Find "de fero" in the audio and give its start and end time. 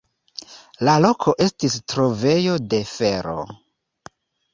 2.73-3.37